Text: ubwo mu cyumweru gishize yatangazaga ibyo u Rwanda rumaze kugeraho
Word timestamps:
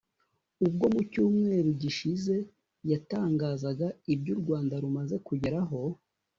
ubwo 0.65 0.85
mu 0.93 1.01
cyumweru 1.11 1.69
gishize 1.81 2.35
yatangazaga 2.91 3.87
ibyo 4.13 4.31
u 4.35 4.39
Rwanda 4.41 4.75
rumaze 4.83 5.15
kugeraho 5.27 5.79